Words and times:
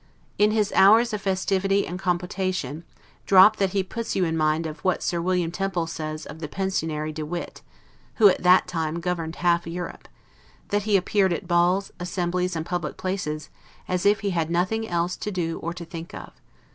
In 0.39 0.49
his 0.49 0.71
hours 0.75 1.13
of 1.13 1.21
festivity 1.21 1.85
and 1.85 1.99
compotation, 1.99 2.83
drop 3.27 3.57
that 3.57 3.69
he 3.73 3.83
puts 3.83 4.15
you 4.15 4.25
in 4.25 4.35
mind 4.35 4.65
of 4.65 4.79
what 4.83 5.03
Sir 5.03 5.21
William 5.21 5.51
Temple 5.51 5.85
says 5.85 6.25
of 6.25 6.39
the 6.39 6.47
Pensionary 6.47 7.13
De 7.13 7.23
Witt, 7.23 7.61
who 8.15 8.27
at 8.27 8.41
that 8.41 8.67
time 8.67 8.99
governed 8.99 9.35
half 9.35 9.67
Europe, 9.67 10.07
that 10.69 10.81
he 10.89 10.97
appeared 10.97 11.33
at 11.33 11.47
balls, 11.47 11.91
assemblies, 11.99 12.55
and 12.55 12.65
public 12.65 12.97
places, 12.97 13.51
as 13.87 14.03
if 14.03 14.21
he 14.21 14.31
had 14.31 14.49
nothing 14.49 14.87
else 14.87 15.15
to 15.17 15.29
do 15.29 15.59
or 15.59 15.71
to 15.71 15.85
think 15.85 16.15
of. 16.15 16.31